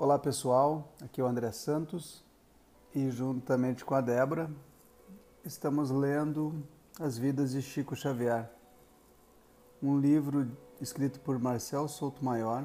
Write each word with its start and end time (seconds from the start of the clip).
Olá 0.00 0.16
pessoal, 0.16 0.92
aqui 1.02 1.20
é 1.20 1.24
o 1.24 1.26
André 1.26 1.50
Santos 1.50 2.24
e 2.94 3.10
juntamente 3.10 3.84
com 3.84 3.96
a 3.96 4.00
Débora 4.00 4.48
estamos 5.44 5.90
lendo 5.90 6.62
As 7.00 7.18
Vidas 7.18 7.50
de 7.50 7.60
Chico 7.60 7.96
Xavier, 7.96 8.48
um 9.82 9.98
livro 9.98 10.56
escrito 10.80 11.18
por 11.18 11.36
Marcel 11.40 11.88
Souto 11.88 12.24
Maior. 12.24 12.64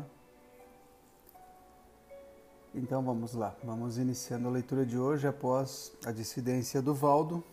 Então 2.72 3.02
vamos 3.02 3.34
lá, 3.34 3.56
vamos 3.64 3.98
iniciando 3.98 4.48
a 4.48 4.52
leitura 4.52 4.86
de 4.86 5.00
hoje 5.00 5.28
após 5.28 5.92
a 6.06 6.12
dissidência 6.12 6.84
do 6.84 6.94
Valdo 6.94 7.44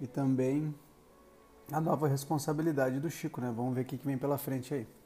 e 0.00 0.06
também 0.06 0.74
a 1.70 1.78
nova 1.78 2.08
responsabilidade 2.08 3.00
do 3.00 3.10
Chico, 3.10 3.38
né? 3.42 3.52
Vamos 3.54 3.74
ver 3.74 3.82
o 3.82 3.84
que 3.84 3.98
vem 3.98 4.16
pela 4.16 4.38
frente 4.38 4.72
aí. 4.72 4.97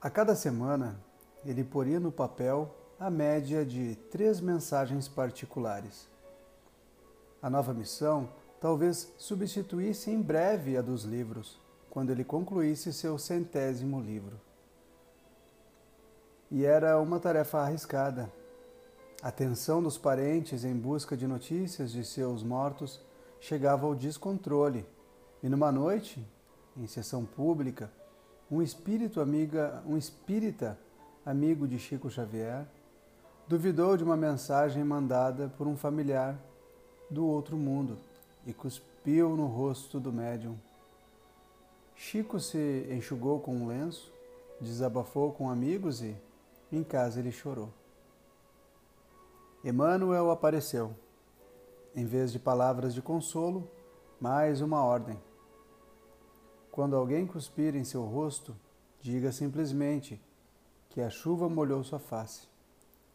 A 0.00 0.10
cada 0.10 0.36
semana, 0.36 1.00
ele 1.44 1.64
poria 1.64 1.98
no 1.98 2.12
papel 2.12 2.74
a 3.00 3.08
média 3.10 3.64
de 3.64 3.96
três 4.10 4.40
mensagens 4.40 5.08
particulares. 5.08 6.06
A 7.40 7.48
nova 7.48 7.72
missão 7.72 8.28
talvez 8.60 9.12
substituísse 9.16 10.10
em 10.10 10.20
breve 10.20 10.76
a 10.76 10.82
dos 10.82 11.04
livros, 11.04 11.58
quando 11.88 12.10
ele 12.10 12.24
concluísse 12.24 12.92
seu 12.92 13.18
centésimo 13.18 14.00
livro. 14.00 14.38
E 16.50 16.64
era 16.64 17.00
uma 17.00 17.18
tarefa 17.18 17.58
arriscada. 17.60 18.30
A 19.22 19.28
atenção 19.28 19.82
dos 19.82 19.96
parentes 19.96 20.62
em 20.62 20.74
busca 20.74 21.16
de 21.16 21.26
notícias 21.26 21.90
de 21.90 22.04
seus 22.04 22.42
mortos 22.42 23.00
chegava 23.40 23.86
ao 23.86 23.94
descontrole, 23.94 24.86
e 25.42 25.48
numa 25.48 25.72
noite, 25.72 26.26
em 26.76 26.86
sessão 26.86 27.24
pública, 27.24 27.90
um 28.50 28.62
espírito 28.62 29.20
amiga, 29.20 29.82
um 29.86 29.96
espírita 29.96 30.78
amigo 31.24 31.66
de 31.66 31.78
Chico 31.78 32.08
Xavier, 32.08 32.66
duvidou 33.48 33.96
de 33.96 34.04
uma 34.04 34.16
mensagem 34.16 34.84
mandada 34.84 35.52
por 35.56 35.66
um 35.66 35.76
familiar 35.76 36.38
do 37.10 37.26
outro 37.26 37.56
mundo 37.56 37.96
e 38.46 38.52
cuspiu 38.52 39.36
no 39.36 39.46
rosto 39.46 39.98
do 39.98 40.12
médium. 40.12 40.56
Chico 41.94 42.38
se 42.38 42.86
enxugou 42.90 43.40
com 43.40 43.56
um 43.56 43.66
lenço, 43.66 44.12
desabafou 44.60 45.32
com 45.32 45.50
amigos 45.50 46.02
e, 46.02 46.16
em 46.70 46.84
casa, 46.84 47.18
ele 47.18 47.32
chorou. 47.32 47.70
Emmanuel 49.64 50.30
apareceu. 50.30 50.94
Em 51.94 52.04
vez 52.04 52.30
de 52.30 52.38
palavras 52.38 52.94
de 52.94 53.00
consolo, 53.00 53.68
mais 54.20 54.60
uma 54.60 54.84
ordem. 54.84 55.18
Quando 56.76 56.94
alguém 56.94 57.26
cuspir 57.26 57.74
em 57.74 57.84
seu 57.84 58.04
rosto, 58.04 58.54
diga 59.00 59.32
simplesmente 59.32 60.22
que 60.90 61.00
a 61.00 61.08
chuva 61.08 61.48
molhou 61.48 61.82
sua 61.82 61.98
face. 61.98 62.46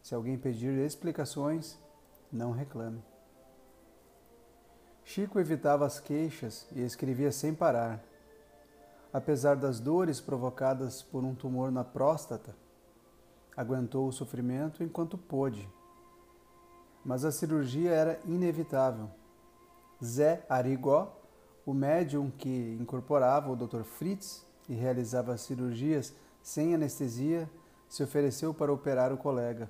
Se 0.02 0.16
alguém 0.16 0.36
pedir 0.36 0.80
explicações, 0.80 1.78
não 2.32 2.50
reclame. 2.54 3.04
Chico 5.04 5.40
evitava 5.40 5.86
as 5.86 6.00
queixas 6.00 6.66
e 6.72 6.82
escrevia 6.82 7.32
sem 7.32 7.54
parar. 7.54 8.04
Apesar 9.14 9.56
das 9.56 9.80
dores 9.80 10.20
provocadas 10.20 11.04
por 11.04 11.24
um 11.24 11.36
tumor 11.36 11.72
na 11.72 11.84
próstata, 11.84 12.56
aguentou 13.56 14.08
o 14.08 14.12
sofrimento 14.12 14.84
enquanto 14.84 15.20
pôde. 15.20 15.70
Mas 17.06 17.24
a 17.24 17.32
cirurgia 17.32 17.92
era 17.92 18.20
inevitável. 18.26 19.08
Zé 20.04 20.44
Arigó 20.50 21.21
o 21.66 21.74
médium 21.74 22.32
que 22.32 22.78
incorporava 22.80 23.52
o 23.52 23.56
Dr. 23.56 23.84
Fritz 23.84 24.46
e 24.68 24.74
realizava 24.74 25.38
cirurgias 25.38 26.14
sem 26.42 26.74
anestesia 26.74 27.50
se 27.88 28.04
ofereceu 28.04 28.54
para 28.54 28.72
operar 28.72 29.12
o 29.14 29.18
colega. 29.18 29.70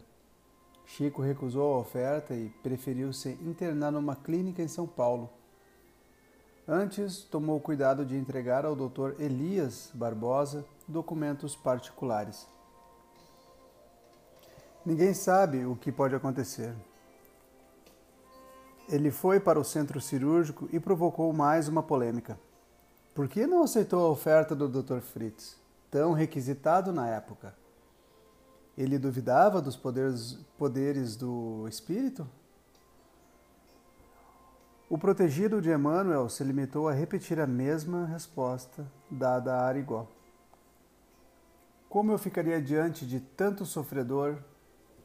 Chico 0.86 1.22
recusou 1.22 1.73
a 1.73 1.80
oferta 1.80 2.33
e 2.33 2.50
preferiu 2.61 3.11
se 3.14 3.30
internar 3.42 3.92
numa 3.92 4.16
clínica 4.16 4.61
em 4.61 4.67
São 4.67 4.88
Paulo. 4.88 5.30
Antes, 6.67 7.23
tomou 7.23 7.60
cuidado 7.60 8.05
de 8.05 8.16
entregar 8.16 8.66
ao 8.66 8.76
Dr. 8.76 9.20
Elias 9.20 9.92
Barbosa 9.93 10.66
documentos 10.87 11.55
particulares. 11.55 12.48
Ninguém 14.86 15.14
sabe 15.14 15.66
o 15.66 15.76
que 15.76 15.92
pode 15.92 16.16
acontecer. 16.16 16.73
Ele 18.92 19.10
foi 19.10 19.40
para 19.40 19.58
o 19.58 19.64
centro 19.64 20.02
cirúrgico 20.02 20.68
e 20.70 20.78
provocou 20.78 21.32
mais 21.32 21.70
uma 21.70 21.82
polêmica. 21.82 22.38
Por 23.16 23.30
que 23.30 23.48
não 23.48 23.64
aceitou 23.64 24.06
a 24.06 24.10
oferta 24.10 24.54
do 24.54 24.68
Dr. 24.68 25.00
Fritz, 25.00 25.58
tão 25.90 26.12
requisitado 26.12 26.92
na 26.92 27.08
época? 27.08 27.56
Ele 28.78 29.00
duvidava 29.00 29.62
dos 29.62 29.78
poderes, 29.78 30.38
poderes 30.58 31.16
do 31.16 31.66
espírito? 31.70 32.28
O 34.90 34.98
protegido 34.98 35.62
de 35.62 35.72
Emmanuel 35.72 36.28
se 36.28 36.44
limitou 36.44 36.90
a 36.90 36.94
repetir 36.94 37.40
a 37.40 37.48
mesma 37.48 38.06
resposta 38.08 38.86
dada 39.10 39.56
a 39.56 39.68
Arigó. 39.68 40.06
Como 41.88 42.12
eu 42.12 42.18
ficaria 42.18 42.62
diante 42.62 43.08
de 43.08 43.22
tanto 43.22 43.66
sofredor 43.66 44.38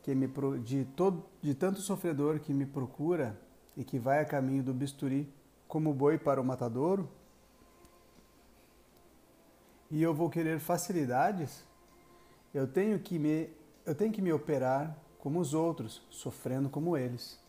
que 0.03 0.13
me 0.13 0.29
de, 0.65 0.85
todo, 0.85 1.25
de 1.41 1.55
tanto 1.55 1.81
sofredor 1.81 2.41
que 2.41 2.53
me 2.53 2.67
procura 2.67 3.46
e 3.76 3.84
que 3.84 3.98
vai 3.98 4.20
a 4.20 4.25
caminho 4.25 4.62
do 4.62 4.72
bisturi 4.72 5.32
como 5.69 5.92
boi 5.92 6.19
para 6.19 6.41
o 6.41 6.44
matadouro? 6.44 7.09
E 9.91 10.03
eu 10.03 10.14
vou 10.14 10.31
querer 10.31 10.59
facilidades? 10.59 11.64
Eu 12.53 12.66
tenho 12.66 12.98
que 12.98 13.19
me 13.19 13.50
eu 13.84 13.94
tenho 13.94 14.12
que 14.12 14.20
me 14.20 14.32
operar 14.32 14.98
como 15.20 15.38
os 15.38 15.54
outros, 15.54 16.03
sofrendo 16.10 16.69
como 16.69 16.97
eles. 16.97 17.41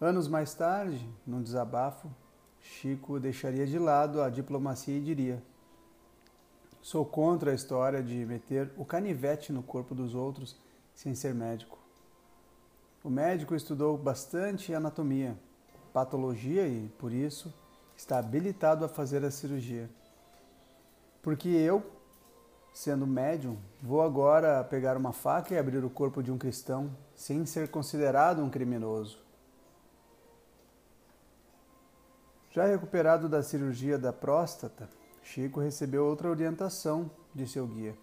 Anos 0.00 0.28
mais 0.28 0.54
tarde, 0.54 1.08
num 1.26 1.42
desabafo, 1.42 2.08
Chico 2.60 3.20
deixaria 3.20 3.66
de 3.66 3.78
lado 3.78 4.22
a 4.22 4.30
diplomacia 4.30 4.96
e 4.96 5.00
diria: 5.00 5.42
Sou 6.80 7.04
contra 7.04 7.50
a 7.50 7.54
história 7.54 8.02
de 8.02 8.24
meter 8.24 8.72
o 8.76 8.84
canivete 8.84 9.52
no 9.52 9.62
corpo 9.62 9.94
dos 9.94 10.14
outros 10.14 10.56
sem 10.94 11.14
ser 11.14 11.34
médico. 11.34 11.83
O 13.04 13.10
médico 13.10 13.54
estudou 13.54 13.98
bastante 13.98 14.72
anatomia, 14.72 15.38
patologia 15.92 16.66
e, 16.66 16.88
por 16.98 17.12
isso, 17.12 17.52
está 17.94 18.18
habilitado 18.18 18.82
a 18.82 18.88
fazer 18.88 19.22
a 19.22 19.30
cirurgia. 19.30 19.90
Porque 21.20 21.50
eu, 21.50 21.84
sendo 22.72 23.06
médium, 23.06 23.58
vou 23.82 24.00
agora 24.00 24.64
pegar 24.64 24.96
uma 24.96 25.12
faca 25.12 25.52
e 25.52 25.58
abrir 25.58 25.84
o 25.84 25.90
corpo 25.90 26.22
de 26.22 26.32
um 26.32 26.38
cristão 26.38 26.96
sem 27.14 27.44
ser 27.44 27.68
considerado 27.68 28.42
um 28.42 28.48
criminoso. 28.48 29.18
Já 32.50 32.64
recuperado 32.64 33.28
da 33.28 33.42
cirurgia 33.42 33.98
da 33.98 34.14
próstata, 34.14 34.88
Chico 35.22 35.60
recebeu 35.60 36.06
outra 36.06 36.30
orientação 36.30 37.10
de 37.34 37.46
seu 37.46 37.66
guia. 37.66 37.94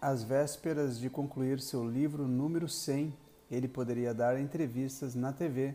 Às 0.00 0.24
vésperas 0.24 0.98
de 0.98 1.10
concluir 1.10 1.60
seu 1.60 1.86
livro 1.86 2.26
número 2.26 2.66
100, 2.68 3.25
ele 3.50 3.66
poderia 3.68 4.12
dar 4.12 4.38
entrevistas 4.38 5.14
na 5.14 5.32
TV 5.32 5.74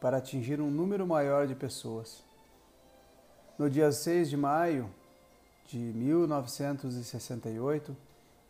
para 0.00 0.18
atingir 0.18 0.60
um 0.60 0.70
número 0.70 1.06
maior 1.06 1.46
de 1.46 1.54
pessoas. 1.54 2.22
No 3.58 3.70
dia 3.70 3.90
6 3.92 4.30
de 4.30 4.36
maio 4.36 4.90
de 5.66 5.78
1968, 5.78 7.96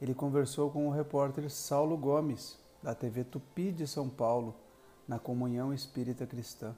ele 0.00 0.14
conversou 0.14 0.70
com 0.70 0.88
o 0.88 0.90
repórter 0.90 1.50
Saulo 1.50 1.96
Gomes, 1.96 2.58
da 2.82 2.94
TV 2.94 3.24
Tupi 3.24 3.70
de 3.70 3.86
São 3.86 4.08
Paulo, 4.08 4.54
na 5.06 5.18
Comunhão 5.18 5.72
Espírita 5.72 6.26
Cristã. 6.26 6.74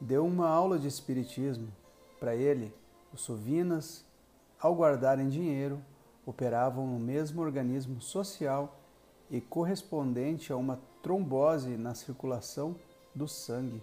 Deu 0.00 0.26
uma 0.26 0.48
aula 0.48 0.78
de 0.78 0.88
espiritismo. 0.88 1.68
Para 2.18 2.34
ele, 2.34 2.74
os 3.12 3.20
Sovinas, 3.20 4.04
ao 4.58 4.74
guardarem 4.74 5.28
dinheiro, 5.28 5.80
operavam 6.26 6.86
no 6.86 6.98
mesmo 6.98 7.42
organismo 7.42 8.00
social 8.00 8.80
e 9.34 9.40
correspondente 9.40 10.52
a 10.52 10.56
uma 10.56 10.78
trombose 11.02 11.70
na 11.70 11.92
circulação 11.92 12.76
do 13.12 13.26
sangue. 13.26 13.82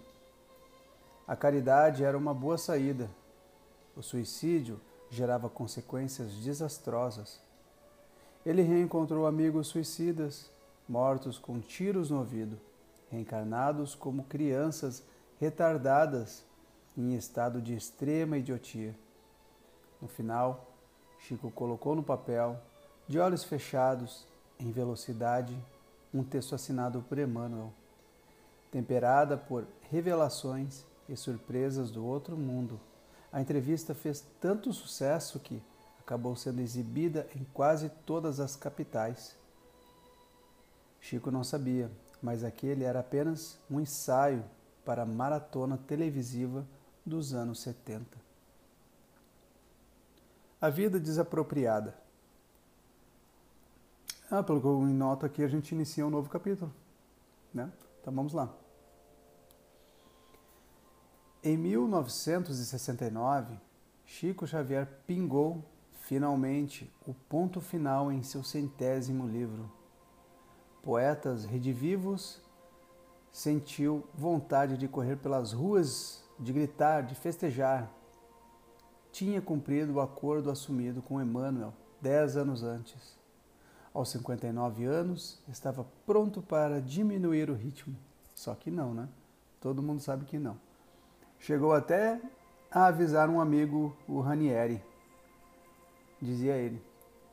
A 1.28 1.36
caridade 1.36 2.02
era 2.02 2.16
uma 2.16 2.32
boa 2.32 2.56
saída. 2.56 3.10
O 3.94 4.02
suicídio 4.02 4.80
gerava 5.10 5.50
consequências 5.50 6.32
desastrosas. 6.36 7.38
Ele 8.46 8.62
reencontrou 8.62 9.26
amigos 9.26 9.66
suicidas, 9.66 10.50
mortos 10.88 11.38
com 11.38 11.60
tiros 11.60 12.08
no 12.08 12.20
ouvido, 12.20 12.58
reencarnados 13.10 13.94
como 13.94 14.24
crianças 14.24 15.04
retardadas 15.38 16.46
em 16.96 17.14
estado 17.14 17.60
de 17.60 17.74
extrema 17.74 18.38
idiotia. 18.38 18.94
No 20.00 20.08
final, 20.08 20.66
Chico 21.18 21.50
colocou 21.50 21.94
no 21.94 22.02
papel, 22.02 22.58
de 23.06 23.18
olhos 23.18 23.44
fechados, 23.44 24.31
em 24.62 24.70
velocidade, 24.70 25.58
um 26.14 26.22
texto 26.22 26.54
assinado 26.54 27.02
por 27.02 27.18
Emmanuel, 27.18 27.72
temperada 28.70 29.36
por 29.36 29.66
revelações 29.90 30.84
e 31.08 31.16
surpresas 31.16 31.90
do 31.90 32.04
outro 32.04 32.36
mundo. 32.36 32.80
A 33.32 33.40
entrevista 33.40 33.94
fez 33.94 34.24
tanto 34.40 34.72
sucesso 34.72 35.40
que, 35.40 35.62
acabou 36.00 36.34
sendo 36.36 36.60
exibida 36.60 37.26
em 37.34 37.44
quase 37.54 37.88
todas 38.04 38.40
as 38.40 38.56
capitais. 38.56 39.36
Chico 41.00 41.30
não 41.30 41.44
sabia, 41.44 41.90
mas 42.20 42.44
aquele 42.44 42.84
era 42.84 43.00
apenas 43.00 43.58
um 43.70 43.80
ensaio 43.80 44.44
para 44.84 45.02
a 45.02 45.06
maratona 45.06 45.78
televisiva 45.78 46.66
dos 47.04 47.32
anos 47.34 47.60
70. 47.60 48.04
A 50.60 50.68
vida 50.70 51.00
desapropriada. 51.00 51.94
Ah, 54.34 54.42
pelo 54.42 54.62
que 54.62 54.66
eu 54.66 54.80
noto 54.80 55.26
aqui, 55.26 55.44
a 55.44 55.46
gente 55.46 55.74
inicia 55.74 56.06
um 56.06 56.10
novo 56.10 56.30
capítulo. 56.30 56.72
Né? 57.52 57.70
Então 58.00 58.14
vamos 58.14 58.32
lá. 58.32 58.50
Em 61.44 61.54
1969, 61.54 63.60
Chico 64.06 64.46
Xavier 64.46 64.88
pingou 65.06 65.62
finalmente 66.00 66.90
o 67.06 67.12
ponto 67.12 67.60
final 67.60 68.10
em 68.10 68.22
seu 68.22 68.42
centésimo 68.42 69.28
livro. 69.28 69.70
Poetas 70.82 71.44
redivivos 71.44 72.40
sentiu 73.30 74.02
vontade 74.14 74.78
de 74.78 74.88
correr 74.88 75.16
pelas 75.16 75.52
ruas, 75.52 76.24
de 76.38 76.54
gritar, 76.54 77.02
de 77.02 77.14
festejar. 77.14 77.92
Tinha 79.12 79.42
cumprido 79.42 79.92
o 79.92 80.00
acordo 80.00 80.50
assumido 80.50 81.02
com 81.02 81.20
Emmanuel 81.20 81.74
dez 82.00 82.34
anos 82.34 82.62
antes 82.62 83.20
aos 83.92 84.10
59 84.10 84.84
anos, 84.84 85.38
estava 85.48 85.86
pronto 86.06 86.40
para 86.40 86.80
diminuir 86.80 87.50
o 87.50 87.54
ritmo. 87.54 87.96
Só 88.34 88.54
que 88.54 88.70
não, 88.70 88.94
né? 88.94 89.08
Todo 89.60 89.82
mundo 89.82 90.00
sabe 90.00 90.24
que 90.24 90.38
não. 90.38 90.58
Chegou 91.38 91.72
até 91.72 92.20
a 92.70 92.86
avisar 92.86 93.28
um 93.28 93.40
amigo, 93.40 93.96
o 94.08 94.20
Ranieri. 94.20 94.82
Dizia 96.20 96.56
ele: 96.56 96.82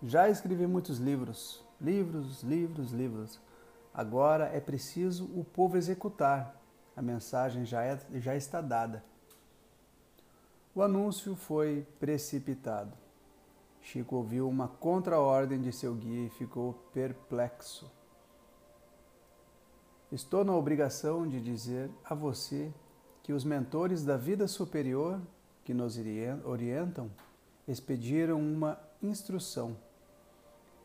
Já 0.03 0.29
escrevi 0.29 0.67
muitos 0.67 0.97
livros, 0.97 1.63
livros, 1.79 2.43
livros, 2.43 2.91
livros. 2.91 3.39
Agora 3.93 4.45
é 4.53 4.59
preciso 4.59 5.25
o 5.25 5.43
povo 5.43 5.77
executar. 5.77 6.55
A 6.95 7.01
mensagem 7.01 7.65
já, 7.65 7.83
é, 7.83 7.97
já 8.15 8.35
está 8.35 8.61
dada. 8.61 9.03
O 10.75 10.81
anúncio 10.81 11.35
foi 11.35 11.87
precipitado. 11.99 12.91
Chico 13.81 14.15
ouviu 14.15 14.47
uma 14.47 14.67
contra-ordem 14.67 15.61
de 15.61 15.71
seu 15.71 15.95
guia 15.95 16.27
e 16.27 16.29
ficou 16.29 16.73
perplexo. 16.93 17.91
Estou 20.11 20.43
na 20.43 20.55
obrigação 20.55 21.27
de 21.27 21.39
dizer 21.39 21.89
a 22.03 22.15
você 22.15 22.73
que 23.21 23.31
os 23.31 23.43
mentores 23.43 24.03
da 24.03 24.17
vida 24.17 24.47
superior 24.47 25.21
que 25.63 25.73
nos 25.73 25.99
orientam 26.45 27.11
expediram 27.67 28.39
uma 28.39 28.79
instrução. 29.03 29.77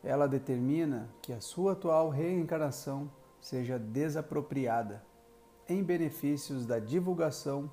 Ela 0.03 0.27
determina 0.27 1.09
que 1.21 1.33
a 1.33 1.41
sua 1.41 1.71
atual 1.71 2.09
reencarnação 2.09 3.09
seja 3.41 3.79
desapropriada 3.79 5.03
em 5.67 5.83
benefícios 5.83 6.65
da 6.65 6.77
divulgação 6.77 7.69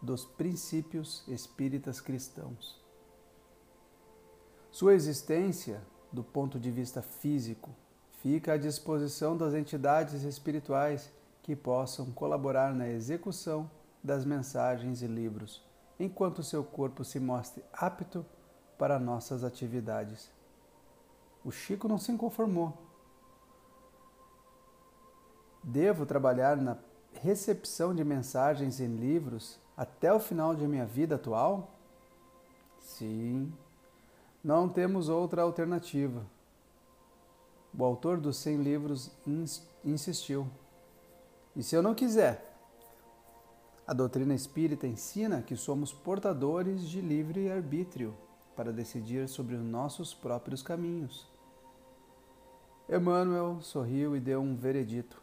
dos 0.00 0.24
princípios 0.24 1.22
espíritas 1.28 2.00
cristãos. 2.00 2.83
Sua 4.74 4.92
existência, 4.92 5.80
do 6.10 6.24
ponto 6.24 6.58
de 6.58 6.68
vista 6.68 7.00
físico, 7.00 7.70
fica 8.20 8.54
à 8.54 8.56
disposição 8.56 9.36
das 9.36 9.54
entidades 9.54 10.24
espirituais 10.24 11.12
que 11.44 11.54
possam 11.54 12.10
colaborar 12.10 12.74
na 12.74 12.88
execução 12.88 13.70
das 14.02 14.24
mensagens 14.24 15.00
e 15.00 15.06
livros, 15.06 15.62
enquanto 15.96 16.42
seu 16.42 16.64
corpo 16.64 17.04
se 17.04 17.20
mostre 17.20 17.62
apto 17.72 18.26
para 18.76 18.98
nossas 18.98 19.44
atividades. 19.44 20.28
O 21.44 21.52
Chico 21.52 21.86
não 21.86 21.96
se 21.96 22.12
conformou. 22.16 22.76
Devo 25.62 26.04
trabalhar 26.04 26.56
na 26.56 26.76
recepção 27.12 27.94
de 27.94 28.02
mensagens 28.02 28.80
em 28.80 28.88
livros 28.88 29.56
até 29.76 30.12
o 30.12 30.18
final 30.18 30.52
de 30.52 30.66
minha 30.66 30.84
vida 30.84 31.14
atual? 31.14 31.70
Sim, 32.80 33.52
não 34.44 34.68
temos 34.68 35.08
outra 35.08 35.40
alternativa. 35.40 36.22
O 37.76 37.82
autor 37.82 38.20
dos 38.20 38.36
100 38.36 38.56
livros 38.58 39.10
insistiu. 39.82 40.46
E 41.56 41.62
se 41.62 41.74
eu 41.74 41.82
não 41.82 41.94
quiser? 41.94 42.54
A 43.86 43.94
doutrina 43.94 44.34
espírita 44.34 44.86
ensina 44.86 45.40
que 45.40 45.56
somos 45.56 45.94
portadores 45.94 46.82
de 46.86 47.00
livre 47.00 47.50
arbítrio 47.50 48.14
para 48.54 48.70
decidir 48.70 49.28
sobre 49.28 49.54
os 49.54 49.62
nossos 49.62 50.12
próprios 50.12 50.62
caminhos. 50.62 51.26
Emmanuel 52.86 53.62
sorriu 53.62 54.14
e 54.14 54.20
deu 54.20 54.42
um 54.42 54.54
veredito. 54.54 55.22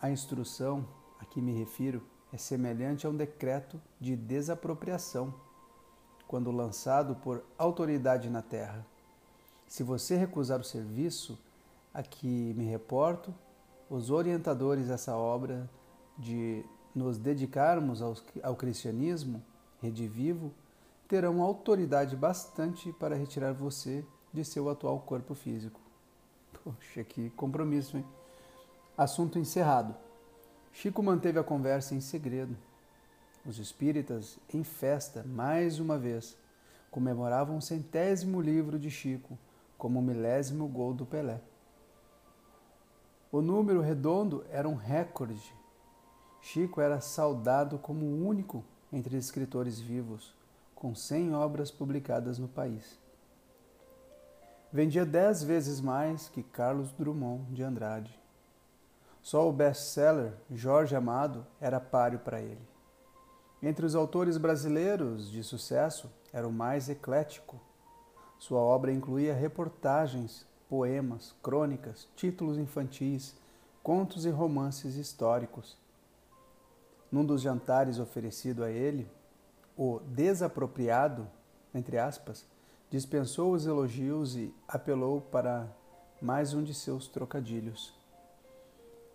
A 0.00 0.10
instrução 0.10 0.88
a 1.18 1.26
que 1.26 1.42
me 1.42 1.52
refiro 1.52 2.02
é 2.32 2.38
semelhante 2.38 3.06
a 3.06 3.10
um 3.10 3.16
decreto 3.16 3.80
de 4.00 4.16
desapropriação 4.16 5.34
quando 6.30 6.52
lançado 6.52 7.16
por 7.16 7.42
autoridade 7.58 8.30
na 8.30 8.40
terra. 8.40 8.86
Se 9.66 9.82
você 9.82 10.14
recusar 10.16 10.60
o 10.60 10.64
serviço 10.64 11.36
a 11.92 12.04
que 12.04 12.54
me 12.56 12.64
reporto, 12.66 13.34
os 13.90 14.12
orientadores 14.12 14.86
dessa 14.86 15.16
obra 15.16 15.68
de 16.16 16.64
nos 16.94 17.18
dedicarmos 17.18 18.00
ao, 18.00 18.14
ao 18.44 18.54
cristianismo 18.54 19.42
redivivo 19.82 20.52
terão 21.08 21.42
autoridade 21.42 22.14
bastante 22.14 22.92
para 22.92 23.16
retirar 23.16 23.52
você 23.52 24.04
de 24.32 24.44
seu 24.44 24.70
atual 24.70 25.00
corpo 25.00 25.34
físico. 25.34 25.80
Poxa, 26.62 27.02
que 27.02 27.30
compromisso, 27.30 27.96
hein? 27.96 28.04
Assunto 28.96 29.36
encerrado. 29.36 29.96
Chico 30.72 31.02
manteve 31.02 31.40
a 31.40 31.42
conversa 31.42 31.92
em 31.92 32.00
segredo. 32.00 32.56
Os 33.44 33.58
espíritas, 33.58 34.38
em 34.52 34.62
festa, 34.62 35.24
mais 35.24 35.80
uma 35.80 35.96
vez, 35.96 36.36
comemoravam 36.90 37.56
o 37.56 37.62
centésimo 37.62 38.40
livro 38.40 38.78
de 38.78 38.90
Chico, 38.90 39.38
como 39.78 39.98
o 39.98 40.02
milésimo 40.02 40.68
gol 40.68 40.92
do 40.92 41.06
Pelé. 41.06 41.40
O 43.32 43.40
número 43.40 43.80
redondo 43.80 44.44
era 44.50 44.68
um 44.68 44.74
recorde. 44.74 45.54
Chico 46.42 46.80
era 46.80 47.00
saudado 47.00 47.78
como 47.78 48.04
o 48.04 48.26
único 48.26 48.62
entre 48.92 49.16
escritores 49.16 49.80
vivos, 49.80 50.34
com 50.74 50.94
100 50.94 51.34
obras 51.34 51.70
publicadas 51.70 52.38
no 52.38 52.48
país. 52.48 52.98
Vendia 54.72 55.06
dez 55.06 55.42
vezes 55.42 55.80
mais 55.80 56.28
que 56.28 56.42
Carlos 56.42 56.92
Drummond 56.92 57.54
de 57.54 57.62
Andrade. 57.62 58.18
Só 59.22 59.48
o 59.48 59.52
best-seller 59.52 60.34
Jorge 60.50 60.94
Amado 60.94 61.46
era 61.60 61.80
páreo 61.80 62.18
para 62.18 62.40
ele. 62.40 62.69
Entre 63.62 63.84
os 63.84 63.94
autores 63.94 64.38
brasileiros 64.38 65.30
de 65.30 65.44
sucesso, 65.44 66.10
era 66.32 66.48
o 66.48 66.52
mais 66.52 66.88
eclético. 66.88 67.60
Sua 68.38 68.58
obra 68.58 68.90
incluía 68.90 69.34
reportagens, 69.34 70.46
poemas, 70.66 71.34
crônicas, 71.42 72.08
títulos 72.16 72.56
infantis, 72.56 73.36
contos 73.82 74.24
e 74.24 74.30
romances 74.30 74.96
históricos. 74.96 75.76
Num 77.12 77.24
dos 77.24 77.42
jantares 77.42 77.98
oferecido 77.98 78.64
a 78.64 78.70
ele, 78.70 79.06
o 79.76 80.00
desapropriado, 80.06 81.28
entre 81.74 81.98
aspas, 81.98 82.46
dispensou 82.88 83.52
os 83.52 83.66
elogios 83.66 84.36
e 84.36 84.54
apelou 84.66 85.20
para 85.20 85.68
mais 86.20 86.54
um 86.54 86.62
de 86.62 86.72
seus 86.72 87.06
trocadilhos. 87.08 87.92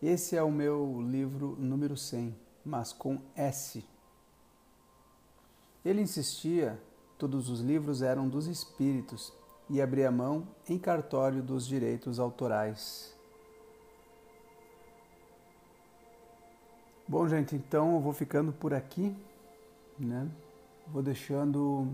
Esse 0.04 0.38
é 0.38 0.44
o 0.44 0.52
meu 0.52 1.02
livro 1.02 1.56
número 1.58 1.98
100, 1.98 2.36
mas 2.64 2.94
com 2.94 3.20
S 3.36 3.84
ele 5.86 6.02
insistia, 6.02 6.82
todos 7.18 7.50
os 7.50 7.62
livros 7.62 8.02
eram 8.02 8.28
dos 8.28 8.48
espíritos 8.48 9.32
e 9.70 9.82
abria 9.82 10.12
mão 10.12 10.48
em 10.68 10.80
cartório 10.80 11.44
dos 11.44 11.68
direitos 11.68 12.20
autorais. 12.20 13.16
Bom, 17.08 17.28
gente, 17.28 17.56
então 17.56 17.94
eu 17.94 18.00
vou 18.00 18.14
ficando 18.14 18.52
por 18.52 18.74
aqui, 18.74 19.16
né? 20.00 20.28
Vou 20.88 21.04
deixando 21.04 21.88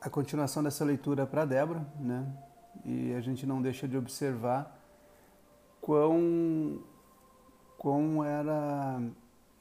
a 0.00 0.08
continuação 0.08 0.62
dessa 0.62 0.84
leitura 0.84 1.26
para 1.26 1.44
Débora, 1.44 1.84
né? 1.98 2.24
E 2.84 3.12
a 3.14 3.20
gente 3.20 3.44
não 3.44 3.60
deixa 3.60 3.88
de 3.88 3.96
observar 3.96 4.80
quão 5.80 6.80
quão 7.76 8.24
era 8.24 9.02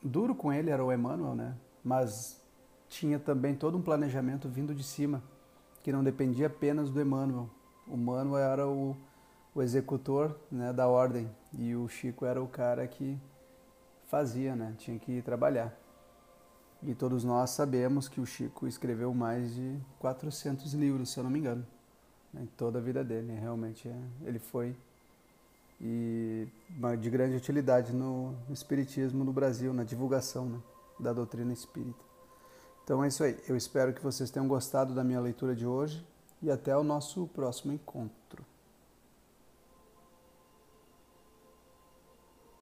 duro 0.03 0.36
com 0.36 0.53
ele 0.53 0.69
era 0.69 0.83
o 0.86 0.93
Emmanuel, 0.93 1.36
né? 1.36 1.57
Mas 1.83 2.42
tinha 2.93 3.17
também 3.17 3.55
todo 3.55 3.75
um 3.75 3.81
planejamento 3.81 4.47
vindo 4.47 4.73
de 4.73 4.83
cima, 4.83 5.21
que 5.81 5.91
não 5.91 6.03
dependia 6.03 6.45
apenas 6.45 6.91
do 6.91 7.01
Emmanuel. 7.01 7.50
O 7.88 7.95
Emmanuel 7.95 8.38
era 8.38 8.67
o, 8.67 8.95
o 9.55 9.63
executor 9.63 10.38
né, 10.51 10.71
da 10.71 10.88
ordem 10.88 11.27
e 11.57 11.75
o 11.75 11.88
Chico 11.89 12.23
era 12.23 12.41
o 12.41 12.47
cara 12.47 12.88
que 12.88 13.17
fazia, 14.05 14.55
né? 14.55 14.75
tinha 14.77 14.97
que 15.00 15.23
trabalhar. 15.23 15.75
E 16.83 16.93
todos 16.93 17.23
nós 17.23 17.50
sabemos 17.50 18.07
que 18.07 18.21
o 18.21 18.25
Chico 18.27 18.67
escreveu 18.67 19.12
mais 19.12 19.55
de 19.55 19.79
400 20.00 20.73
livros, 20.75 21.09
se 21.09 21.19
eu 21.19 21.23
não 21.23 21.31
me 21.31 21.39
engano, 21.39 21.65
né, 22.31 22.43
em 22.43 22.45
toda 22.45 22.77
a 22.77 22.81
vida 22.81 23.03
dele. 23.03 23.33
Realmente 23.33 23.88
é, 23.88 24.01
ele 24.23 24.38
foi 24.38 24.75
e 25.81 26.47
de 27.00 27.09
grande 27.09 27.35
utilidade 27.35 27.91
no 27.91 28.35
espiritismo 28.51 29.23
no 29.23 29.33
Brasil, 29.33 29.73
na 29.73 29.83
divulgação 29.83 30.45
né, 30.45 30.59
da 31.00 31.12
doutrina 31.12 31.51
espírita. 31.51 32.12
Então 32.84 33.04
é 33.04 33.08
isso 33.08 33.24
aí. 33.24 33.38
Eu 33.48 33.56
espero 33.56 33.94
que 33.94 34.04
vocês 34.04 34.30
tenham 34.30 34.48
gostado 34.48 34.94
da 34.94 35.04
minha 35.04 35.20
leitura 35.20 35.56
de 35.56 35.66
hoje 35.66 36.06
e 36.42 36.52
até 36.52 36.75
o 36.75 36.84
nosso 36.84 37.28
próximo 37.28 37.72
encontro. 37.72 38.46